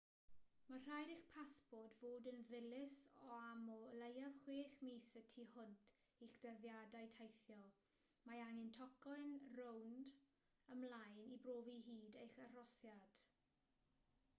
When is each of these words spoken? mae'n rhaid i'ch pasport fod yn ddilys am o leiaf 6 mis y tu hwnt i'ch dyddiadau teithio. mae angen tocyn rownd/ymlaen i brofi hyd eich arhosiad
mae'n 0.69 0.85
rhaid 0.85 1.09
i'ch 1.15 1.25
pasport 1.33 1.91
fod 1.97 2.29
yn 2.31 2.39
ddilys 2.51 2.95
am 3.35 3.67
o 3.73 3.75
leiaf 3.99 4.39
6 4.47 4.73
mis 4.87 5.11
y 5.21 5.23
tu 5.35 5.45
hwnt 5.51 5.85
i'ch 6.27 6.39
dyddiadau 6.47 7.13
teithio. 7.17 7.61
mae 8.31 8.43
angen 8.49 8.73
tocyn 8.81 9.37
rownd/ymlaen 9.61 11.25
i 11.37 11.41
brofi 11.47 11.77
hyd 11.93 12.21
eich 12.27 12.43
arhosiad 12.49 13.23